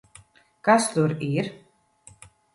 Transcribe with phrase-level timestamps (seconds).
[0.69, 1.51] Kas tur ir?